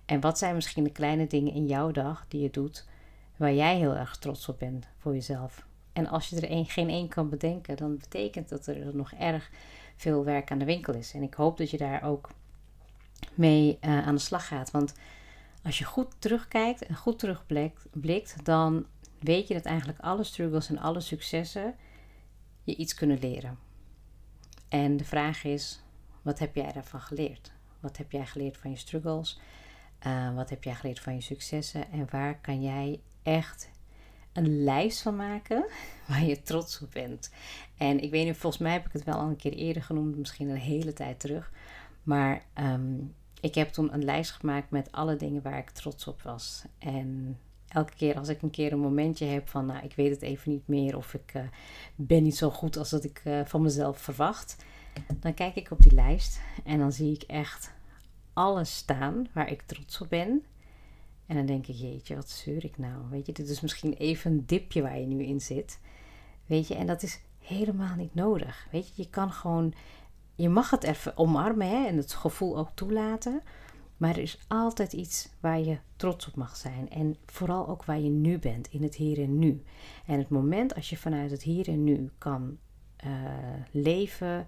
En 0.05 0.21
wat 0.21 0.39
zijn 0.39 0.55
misschien 0.55 0.85
de 0.85 0.93
kleine 0.93 1.27
dingen 1.27 1.53
in 1.53 1.67
jouw 1.67 1.91
dag 1.91 2.25
die 2.29 2.41
je 2.41 2.51
doet, 2.51 2.87
waar 3.37 3.55
jij 3.55 3.77
heel 3.77 3.97
erg 3.97 4.17
trots 4.17 4.49
op 4.49 4.59
bent 4.59 4.89
voor 4.99 5.13
jezelf? 5.13 5.67
En 5.93 6.07
als 6.07 6.29
je 6.29 6.37
er 6.37 6.51
een, 6.51 6.67
geen 6.67 6.89
één 6.89 7.09
kan 7.09 7.29
bedenken, 7.29 7.77
dan 7.77 7.97
betekent 7.97 8.49
dat 8.49 8.67
er 8.67 8.97
nog 8.97 9.13
erg 9.13 9.51
veel 9.97 10.25
werk 10.25 10.51
aan 10.51 10.59
de 10.59 10.65
winkel 10.65 10.95
is. 10.95 11.15
En 11.15 11.23
ik 11.23 11.35
hoop 11.35 11.57
dat 11.59 11.71
je 11.71 11.77
daar 11.77 12.03
ook 12.03 12.31
mee 13.35 13.79
uh, 13.81 14.07
aan 14.07 14.15
de 14.15 14.21
slag 14.21 14.47
gaat. 14.47 14.71
Want 14.71 14.95
als 15.63 15.79
je 15.79 15.85
goed 15.85 16.15
terugkijkt 16.19 16.87
en 16.87 16.95
goed 16.95 17.19
terugblikt, 17.19 18.45
dan 18.45 18.87
weet 19.19 19.49
je 19.49 19.55
dat 19.55 19.65
eigenlijk 19.65 19.99
alle 19.99 20.25
struggles 20.25 20.69
en 20.69 20.79
alle 20.79 21.01
successen 21.01 21.75
je 22.63 22.77
iets 22.77 22.95
kunnen 22.95 23.19
leren. 23.19 23.59
En 24.69 24.97
de 24.97 25.05
vraag 25.05 25.45
is, 25.45 25.83
wat 26.23 26.39
heb 26.39 26.55
jij 26.55 26.73
daarvan 26.73 27.01
geleerd? 27.01 27.53
Wat 27.81 27.97
heb 27.97 28.13
jij 28.13 28.27
geleerd 28.27 28.57
van 28.57 28.71
je 28.71 28.77
struggles? 28.77 29.41
Uh, 30.07 30.35
wat 30.35 30.51
heb 30.51 30.65
jij 30.65 30.75
geleerd 30.75 31.01
van 31.01 31.15
je 31.15 31.21
successen? 31.21 31.91
En 31.93 32.07
waar 32.11 32.41
kan 32.41 32.63
jij 32.63 33.01
echt 33.23 33.71
een 34.33 34.65
lijst 34.65 35.03
van 35.03 35.17
maken 35.17 35.65
waar 36.09 36.25
je 36.25 36.43
trots 36.43 36.83
op 36.83 36.91
bent? 36.93 37.31
En 37.77 38.03
ik 38.03 38.11
weet 38.11 38.27
niet, 38.27 38.37
volgens 38.37 38.63
mij 38.63 38.73
heb 38.73 38.87
ik 38.87 38.93
het 38.93 39.05
wel 39.05 39.15
al 39.15 39.29
een 39.29 39.37
keer 39.37 39.53
eerder 39.53 39.83
genoemd, 39.83 40.17
misschien 40.17 40.49
een 40.49 40.57
hele 40.57 40.93
tijd 40.93 41.21
terug. 41.21 41.53
Maar 42.03 42.45
um, 42.59 43.15
ik 43.41 43.55
heb 43.55 43.69
toen 43.69 43.95
een 43.95 44.05
lijst 44.05 44.31
gemaakt 44.31 44.71
met 44.71 44.93
alle 44.93 45.17
dingen 45.17 45.43
waar 45.43 45.59
ik 45.59 45.71
trots 45.71 46.07
op 46.07 46.23
was. 46.23 46.65
En 46.79 47.39
elke 47.69 47.95
keer 47.95 48.19
als 48.19 48.29
ik 48.29 48.43
een 48.43 48.51
keer 48.51 48.73
een 48.73 48.79
momentje 48.79 49.27
heb 49.27 49.49
van, 49.49 49.67
nou, 49.67 49.85
ik 49.85 49.95
weet 49.95 50.11
het 50.11 50.23
even 50.23 50.53
niet 50.53 50.69
meer 50.69 50.97
of 50.97 51.15
ik 51.15 51.35
uh, 51.35 51.43
ben 51.95 52.23
niet 52.23 52.37
zo 52.37 52.51
goed 52.51 52.77
als 52.77 52.91
dat 52.91 53.05
ik 53.05 53.23
uh, 53.25 53.41
van 53.45 53.63
mezelf 53.63 53.99
verwacht, 53.99 54.65
dan 55.21 55.35
kijk 55.35 55.55
ik 55.55 55.71
op 55.71 55.81
die 55.81 55.95
lijst 55.95 56.41
en 56.65 56.79
dan 56.79 56.93
zie 56.93 57.13
ik 57.13 57.23
echt 57.23 57.73
alles 58.33 58.77
staan 58.77 59.29
waar 59.33 59.51
ik 59.51 59.63
trots 59.63 60.01
op 60.01 60.09
ben. 60.09 60.45
En 61.27 61.37
dan 61.37 61.47
denk 61.47 61.67
ik, 61.67 61.75
jeetje, 61.75 62.15
wat 62.15 62.31
zeur 62.31 62.65
ik 62.65 62.79
nou? 62.79 63.09
Weet 63.11 63.27
je, 63.27 63.33
dit 63.33 63.49
is 63.49 63.61
misschien 63.61 63.93
even 63.93 64.31
een 64.31 64.47
dipje 64.47 64.83
waar 64.83 64.99
je 64.99 65.07
nu 65.07 65.25
in 65.25 65.41
zit. 65.41 65.81
Weet 66.47 66.69
je, 66.69 66.75
en 66.75 66.87
dat 66.87 67.03
is 67.03 67.21
helemaal 67.39 67.97
niet 67.97 68.15
nodig. 68.15 68.67
Weet 68.71 68.89
je, 68.89 69.03
je 69.03 69.11
kan 69.11 69.33
gewoon 69.33 69.75
je 70.35 70.49
mag 70.49 70.71
het 70.71 70.83
even 70.83 71.17
omarmen 71.17 71.87
en 71.87 71.97
het 71.97 72.15
gevoel 72.15 72.59
ook 72.59 72.71
toelaten. 72.75 73.43
Maar 73.97 74.11
er 74.11 74.23
is 74.23 74.39
altijd 74.49 74.93
iets 74.93 75.29
waar 75.41 75.61
je 75.61 75.79
trots 75.97 76.29
op 76.29 76.37
mag 76.37 76.57
zijn. 76.57 76.91
En 76.91 77.17
vooral 77.27 77.69
ook 77.69 77.85
waar 77.85 78.01
je 78.01 78.11
nu 78.11 78.39
bent, 78.39 78.69
in 78.69 78.83
het 78.83 78.95
hier 78.95 79.23
en 79.23 79.39
nu. 79.39 79.63
En 80.07 80.19
het 80.19 80.29
moment 80.29 80.75
als 80.75 80.91
je 80.91 80.97
vanuit 80.97 81.31
het 81.31 81.43
hier 81.43 81.69
en 81.69 81.85
nu 81.85 82.11
kan 82.19 82.59
uh, 83.05 83.11
leven, 83.71 84.47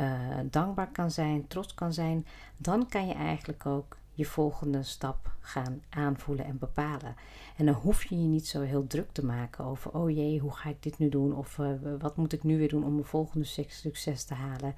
uh, 0.00 0.38
dankbaar 0.50 0.90
kan 0.92 1.10
zijn, 1.10 1.46
trots 1.46 1.74
kan 1.74 1.92
zijn, 1.92 2.26
dan 2.56 2.88
kan 2.88 3.06
je 3.06 3.14
eigenlijk 3.14 3.66
ook 3.66 3.96
je 4.12 4.24
volgende 4.24 4.82
stap 4.82 5.32
gaan 5.40 5.82
aanvoelen 5.88 6.44
en 6.44 6.58
bepalen. 6.58 7.14
En 7.56 7.66
dan 7.66 7.74
hoef 7.74 8.04
je 8.04 8.20
je 8.20 8.26
niet 8.26 8.46
zo 8.46 8.60
heel 8.60 8.86
druk 8.86 9.12
te 9.12 9.24
maken 9.24 9.64
over, 9.64 9.90
oh 9.90 10.10
jee, 10.10 10.38
hoe 10.38 10.52
ga 10.52 10.68
ik 10.68 10.82
dit 10.82 10.98
nu 10.98 11.08
doen? 11.08 11.36
Of 11.36 11.58
uh, 11.58 11.70
wat 11.98 12.16
moet 12.16 12.32
ik 12.32 12.42
nu 12.42 12.58
weer 12.58 12.68
doen 12.68 12.84
om 12.84 12.92
mijn 12.92 13.06
volgende 13.06 13.46
succes 13.66 14.24
te 14.24 14.34
halen? 14.34 14.74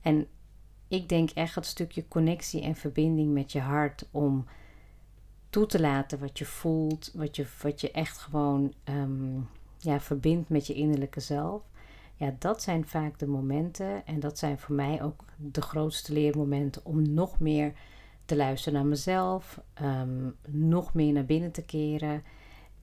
En 0.00 0.26
ik 0.88 1.08
denk 1.08 1.30
echt 1.30 1.54
het 1.54 1.66
stukje 1.66 2.08
connectie 2.08 2.62
en 2.62 2.74
verbinding 2.74 3.32
met 3.32 3.52
je 3.52 3.60
hart 3.60 4.08
om 4.10 4.46
toe 5.50 5.66
te 5.66 5.80
laten 5.80 6.18
wat 6.18 6.38
je 6.38 6.44
voelt, 6.44 7.10
wat 7.14 7.36
je, 7.36 7.46
wat 7.62 7.80
je 7.80 7.90
echt 7.90 8.18
gewoon 8.18 8.72
um, 8.84 9.48
ja, 9.78 10.00
verbindt 10.00 10.48
met 10.48 10.66
je 10.66 10.74
innerlijke 10.74 11.20
zelf. 11.20 11.62
Ja, 12.14 12.34
dat 12.38 12.62
zijn 12.62 12.86
vaak 12.86 13.18
de 13.18 13.26
momenten 13.26 14.06
en 14.06 14.20
dat 14.20 14.38
zijn 14.38 14.58
voor 14.58 14.74
mij 14.74 15.02
ook 15.02 15.24
de 15.36 15.62
grootste 15.62 16.12
leermomenten 16.12 16.84
om 16.84 17.12
nog 17.12 17.40
meer 17.40 17.72
te 18.24 18.36
luisteren 18.36 18.78
naar 18.78 18.88
mezelf, 18.88 19.60
um, 19.82 20.36
nog 20.48 20.94
meer 20.94 21.12
naar 21.12 21.24
binnen 21.24 21.52
te 21.52 21.62
keren. 21.62 22.22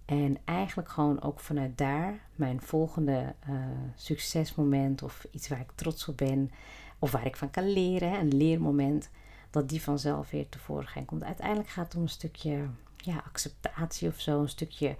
En 0.06 0.38
eigenlijk 0.46 0.90
gewoon 0.90 1.22
ook 1.22 1.40
vanuit 1.40 1.78
daar 1.78 2.20
mijn 2.36 2.62
volgende 2.62 3.36
uh, 3.50 3.56
succesmoment 3.96 5.04
of 5.04 5.28
iets 5.32 5.48
waar 5.48 5.60
ik 5.60 5.72
trots 5.76 6.08
op 6.08 6.18
ben, 6.18 6.52
of 7.00 7.12
waar 7.12 7.26
ik 7.26 7.36
van 7.36 7.52
kan 7.52 7.72
leren, 7.72 8.20
een 8.20 8.38
leermoment, 8.38 9.10
dat 9.50 9.70
die 9.70 9.82
vanzelf 9.82 10.30
weer 10.30 10.50
tevoorschijn 10.50 11.06
komt. 11.06 11.24
Uiteindelijk 11.24 11.70
gaat 11.70 11.86
het 11.86 11.96
om 11.96 12.02
een 12.02 12.10
stukje 12.10 12.68
ja, 12.98 13.24
acceptatie 13.26 14.08
of 14.08 14.20
zo, 14.20 14.42
een 14.42 14.50
stukje 14.50 14.96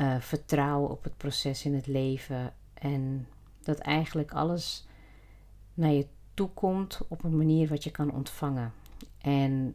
uh, 0.00 0.20
vertrouwen 0.20 0.90
op 0.90 1.04
het 1.04 1.16
proces 1.16 1.64
in 1.64 1.74
het 1.74 1.86
leven. 1.86 2.52
En 2.74 3.28
dat 3.62 3.78
eigenlijk 3.78 4.32
alles 4.32 4.86
naar 5.74 5.92
je 5.92 6.06
toe 6.34 6.48
komt 6.54 7.00
op 7.08 7.24
een 7.24 7.36
manier 7.36 7.68
wat 7.68 7.84
je 7.84 7.90
kan 7.90 8.12
ontvangen. 8.12 8.72
En 9.18 9.74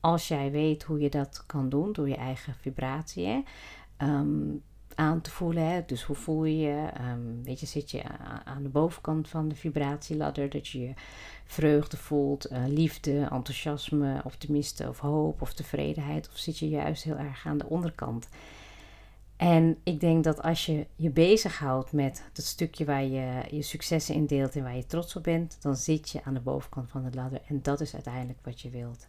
als 0.00 0.28
jij 0.28 0.50
weet 0.50 0.82
hoe 0.82 1.00
je 1.00 1.10
dat 1.10 1.44
kan 1.46 1.68
doen 1.68 1.92
door 1.92 2.08
je 2.08 2.16
eigen 2.16 2.54
vibratie, 2.54 3.44
um, 3.98 4.62
aan 4.94 5.20
te 5.20 5.30
voelen. 5.30 5.66
Hè? 5.66 5.82
Dus 5.86 6.02
hoe 6.02 6.16
voel 6.16 6.44
je 6.44 6.56
je? 6.56 6.88
Um, 7.10 7.44
weet 7.44 7.60
je, 7.60 7.66
zit 7.66 7.90
je 7.90 8.02
aan 8.44 8.62
de 8.62 8.68
bovenkant 8.68 9.28
van 9.28 9.48
de 9.48 9.54
vibratieladder, 9.54 10.50
dat 10.50 10.68
je 10.68 10.80
je 10.80 10.92
vreugde 11.44 11.96
voelt, 11.96 12.52
uh, 12.52 12.64
liefde, 12.66 13.28
enthousiasme, 13.30 14.20
optimisme 14.24 14.88
of 14.88 14.98
hoop 14.98 15.42
of 15.42 15.52
tevredenheid, 15.52 16.28
of 16.28 16.36
zit 16.36 16.58
je 16.58 16.68
juist 16.68 17.02
heel 17.02 17.16
erg 17.16 17.46
aan 17.46 17.58
de 17.58 17.66
onderkant? 17.66 18.28
En 19.42 19.78
ik 19.82 20.00
denk 20.00 20.24
dat 20.24 20.42
als 20.42 20.66
je 20.66 20.86
je 20.96 21.10
bezighoudt 21.10 21.92
met 21.92 22.24
dat 22.32 22.44
stukje 22.44 22.84
waar 22.84 23.04
je 23.04 23.42
je 23.50 23.62
successen 23.62 24.14
in 24.14 24.26
deelt 24.26 24.56
en 24.56 24.62
waar 24.62 24.76
je 24.76 24.86
trots 24.86 25.16
op 25.16 25.22
bent, 25.22 25.56
dan 25.60 25.76
zit 25.76 26.10
je 26.10 26.24
aan 26.24 26.34
de 26.34 26.40
bovenkant 26.40 26.90
van 26.90 27.02
de 27.02 27.16
ladder 27.16 27.40
en 27.46 27.62
dat 27.62 27.80
is 27.80 27.94
uiteindelijk 27.94 28.38
wat 28.42 28.60
je 28.60 28.70
wilt. 28.70 29.06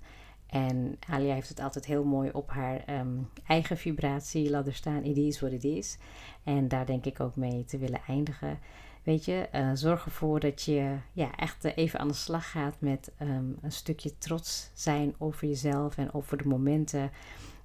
En 0.47 0.97
Alia 1.09 1.33
heeft 1.33 1.49
het 1.49 1.59
altijd 1.59 1.85
heel 1.85 2.03
mooi 2.03 2.29
op 2.31 2.49
haar 2.49 2.99
um, 2.99 3.29
eigen 3.47 3.77
vibratieladder 3.77 4.73
staan. 4.73 5.03
It 5.03 5.17
is 5.17 5.39
what 5.39 5.51
it 5.51 5.63
is. 5.63 5.97
En 6.43 6.67
daar 6.67 6.85
denk 6.85 7.05
ik 7.05 7.19
ook 7.19 7.35
mee 7.35 7.65
te 7.65 7.77
willen 7.77 8.01
eindigen. 8.07 8.59
Weet 9.03 9.25
je, 9.25 9.47
uh, 9.55 9.69
zorg 9.73 10.05
ervoor 10.05 10.39
dat 10.39 10.61
je 10.61 10.95
ja, 11.11 11.35
echt 11.35 11.63
even 11.63 11.99
aan 11.99 12.07
de 12.07 12.13
slag 12.13 12.51
gaat 12.51 12.75
met 12.79 13.11
um, 13.21 13.57
een 13.61 13.71
stukje 13.71 14.17
trots 14.17 14.69
zijn 14.73 15.15
over 15.17 15.47
jezelf 15.47 15.97
en 15.97 16.13
over 16.13 16.37
de 16.37 16.47
momenten 16.47 17.11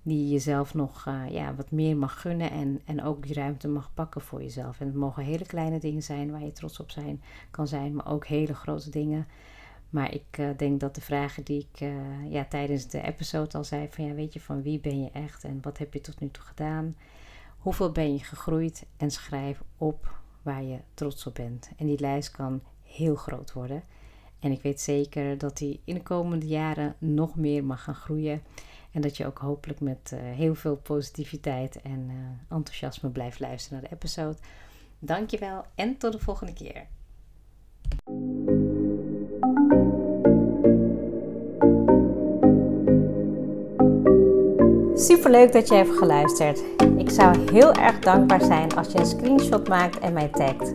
die 0.08 0.24
je 0.24 0.28
jezelf 0.28 0.74
nog 0.74 1.06
uh, 1.08 1.30
ja, 1.30 1.54
wat 1.54 1.70
meer 1.70 1.96
mag 1.96 2.20
gunnen 2.20 2.50
en, 2.50 2.80
en 2.84 3.02
ook 3.02 3.22
die 3.22 3.34
ruimte 3.34 3.68
mag 3.68 3.90
pakken 3.94 4.20
voor 4.20 4.42
jezelf. 4.42 4.80
En 4.80 4.86
het 4.86 4.96
mogen 4.96 5.24
hele 5.24 5.46
kleine 5.46 5.78
dingen 5.78 6.02
zijn 6.02 6.30
waar 6.30 6.44
je 6.44 6.52
trots 6.52 6.80
op 6.80 6.90
zijn, 6.90 7.22
kan 7.50 7.68
zijn, 7.68 7.94
maar 7.94 8.10
ook 8.10 8.26
hele 8.26 8.54
grote 8.54 8.90
dingen 8.90 9.26
maar 9.90 10.14
ik 10.14 10.38
uh, 10.38 10.48
denk 10.56 10.80
dat 10.80 10.94
de 10.94 11.00
vragen 11.00 11.44
die 11.44 11.68
ik 11.70 11.80
uh, 11.80 12.32
ja, 12.32 12.44
tijdens 12.44 12.88
de 12.88 13.02
episode 13.02 13.56
al 13.56 13.64
zei: 13.64 13.88
van 13.90 14.04
ja, 14.04 14.14
weet 14.14 14.32
je, 14.32 14.40
van 14.40 14.62
wie 14.62 14.80
ben 14.80 15.02
je 15.02 15.10
echt 15.10 15.44
en 15.44 15.58
wat 15.62 15.78
heb 15.78 15.92
je 15.92 16.00
tot 16.00 16.20
nu 16.20 16.30
toe 16.30 16.44
gedaan? 16.44 16.96
Hoeveel 17.58 17.92
ben 17.92 18.12
je 18.12 18.18
gegroeid? 18.18 18.86
En 18.96 19.10
schrijf 19.10 19.62
op 19.78 20.16
waar 20.42 20.62
je 20.62 20.78
trots 20.94 21.26
op 21.26 21.34
bent. 21.34 21.70
En 21.76 21.86
die 21.86 22.00
lijst 22.00 22.30
kan 22.30 22.62
heel 22.82 23.14
groot 23.14 23.52
worden. 23.52 23.82
En 24.38 24.52
ik 24.52 24.62
weet 24.62 24.80
zeker 24.80 25.38
dat 25.38 25.56
die 25.56 25.80
in 25.84 25.94
de 25.94 26.02
komende 26.02 26.46
jaren 26.46 26.94
nog 26.98 27.36
meer 27.36 27.64
mag 27.64 27.82
gaan 27.82 27.94
groeien. 27.94 28.42
En 28.98 29.04
dat 29.04 29.16
je 29.16 29.26
ook 29.26 29.38
hopelijk 29.38 29.80
met 29.80 30.10
uh, 30.14 30.20
heel 30.20 30.54
veel 30.54 30.76
positiviteit 30.76 31.82
en 31.82 32.10
enthousiasme 32.50 33.08
blijft 33.08 33.40
luisteren 33.40 33.80
naar 33.80 33.88
de 33.90 33.96
episode. 33.96 34.36
Dankjewel 34.98 35.64
en 35.74 35.96
tot 35.96 36.12
de 36.12 36.18
volgende 36.18 36.52
keer. 36.52 36.86
Super 44.94 45.30
leuk 45.30 45.52
dat 45.52 45.68
je 45.68 45.74
hebt 45.74 45.96
geluisterd. 45.98 46.62
Ik 46.96 47.10
zou 47.10 47.50
heel 47.52 47.72
erg 47.72 47.98
dankbaar 47.98 48.42
zijn 48.42 48.74
als 48.74 48.92
je 48.92 48.98
een 48.98 49.06
screenshot 49.06 49.68
maakt 49.68 49.98
en 49.98 50.12
mij 50.12 50.28
tagt. 50.28 50.72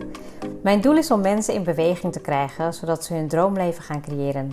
Mijn 0.62 0.80
doel 0.80 0.96
is 0.96 1.10
om 1.10 1.20
mensen 1.20 1.54
in 1.54 1.64
beweging 1.64 2.12
te 2.12 2.20
krijgen, 2.20 2.74
zodat 2.74 3.04
ze 3.04 3.14
hun 3.14 3.28
droomleven 3.28 3.82
gaan 3.82 4.02
creëren. 4.02 4.52